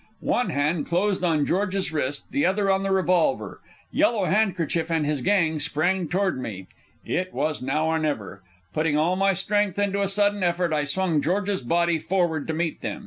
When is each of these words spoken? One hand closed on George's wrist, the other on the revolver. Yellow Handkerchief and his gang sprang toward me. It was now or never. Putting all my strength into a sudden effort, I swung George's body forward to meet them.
One 0.33 0.49
hand 0.49 0.87
closed 0.87 1.23
on 1.23 1.45
George's 1.45 1.93
wrist, 1.93 2.31
the 2.31 2.43
other 2.43 2.71
on 2.71 2.81
the 2.81 2.89
revolver. 2.89 3.59
Yellow 3.91 4.25
Handkerchief 4.25 4.89
and 4.89 5.05
his 5.05 5.21
gang 5.21 5.59
sprang 5.59 6.07
toward 6.07 6.41
me. 6.41 6.65
It 7.05 7.31
was 7.35 7.61
now 7.61 7.85
or 7.85 7.99
never. 7.99 8.41
Putting 8.73 8.97
all 8.97 9.15
my 9.15 9.33
strength 9.33 9.77
into 9.77 10.01
a 10.01 10.07
sudden 10.07 10.41
effort, 10.41 10.73
I 10.73 10.85
swung 10.85 11.21
George's 11.21 11.61
body 11.61 11.99
forward 11.99 12.47
to 12.47 12.53
meet 12.55 12.81
them. 12.81 12.99